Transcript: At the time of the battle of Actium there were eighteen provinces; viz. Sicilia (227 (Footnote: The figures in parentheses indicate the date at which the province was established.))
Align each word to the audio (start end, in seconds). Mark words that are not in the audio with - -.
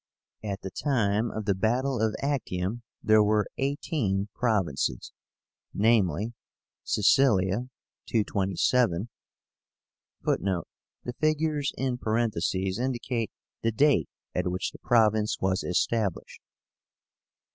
At 0.43 0.61
the 0.61 0.71
time 0.71 1.29
of 1.29 1.45
the 1.45 1.53
battle 1.53 2.01
of 2.01 2.15
Actium 2.23 2.81
there 3.03 3.21
were 3.23 3.45
eighteen 3.59 4.29
provinces; 4.33 5.13
viz. 5.75 6.31
Sicilia 6.83 7.69
(227 8.07 9.09
(Footnote: 10.25 10.67
The 11.03 11.13
figures 11.13 11.71
in 11.77 11.99
parentheses 11.99 12.79
indicate 12.79 13.29
the 13.61 13.71
date 13.71 14.09
at 14.33 14.47
which 14.47 14.71
the 14.71 14.79
province 14.79 15.37
was 15.39 15.63
established.)) 15.63 16.41